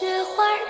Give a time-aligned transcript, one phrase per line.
[0.00, 0.69] 雪花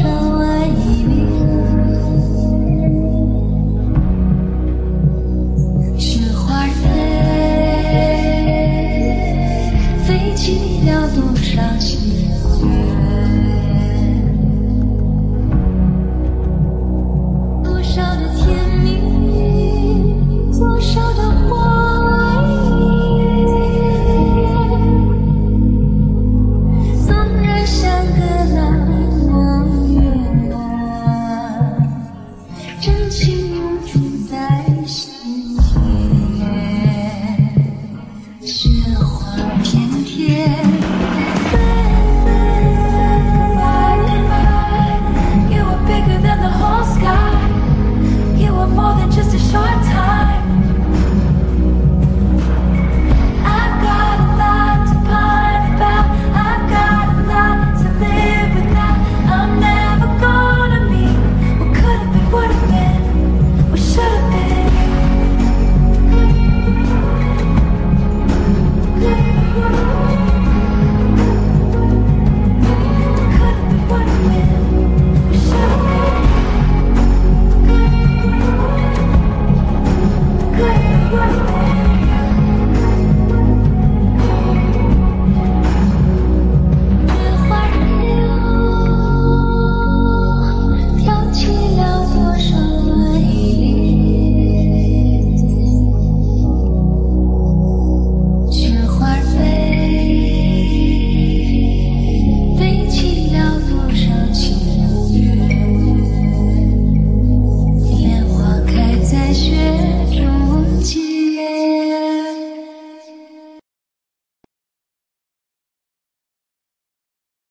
[0.00, 0.49] show up.